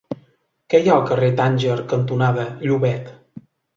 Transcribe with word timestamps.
Què 0.73 0.77
hi 0.77 0.87
ha 0.91 0.95
al 0.95 1.03
carrer 1.11 1.29
Tànger 1.41 1.75
cantonada 1.93 2.47
Llobet? 2.67 3.13